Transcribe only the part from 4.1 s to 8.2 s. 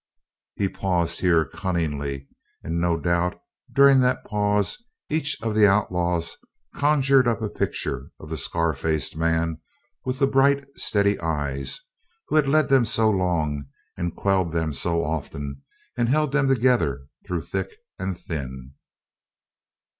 pause each of the outlaws conjured up a picture